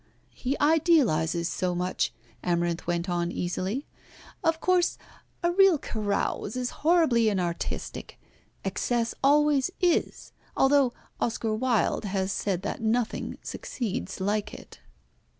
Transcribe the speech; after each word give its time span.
"He 0.33 0.57
idealises 0.59 1.47
so 1.47 1.75
much," 1.75 2.11
Amarinth 2.43 2.87
went 2.87 3.07
on 3.07 3.31
easily. 3.31 3.85
"Of 4.43 4.59
course 4.59 4.97
a 5.43 5.51
real 5.51 5.77
carouse 5.77 6.55
is 6.55 6.71
horribly 6.81 7.29
inartistic. 7.29 8.17
Excess 8.65 9.13
always 9.23 9.69
is, 9.79 10.31
although 10.57 10.91
Oscar 11.19 11.53
Wilde 11.53 12.05
has 12.05 12.31
said 12.31 12.63
that 12.63 12.81
nothing 12.81 13.37
succeeds 13.43 14.19
like 14.19 14.55
it." 14.55 14.79